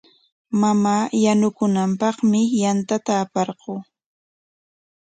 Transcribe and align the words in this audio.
Mamaa 0.61 1.03
yanukunanpaqmi 1.23 2.39
yantata 2.61 3.13
aparquu. 3.23 3.73